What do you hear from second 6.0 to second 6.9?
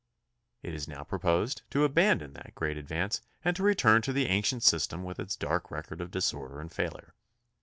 of disorder and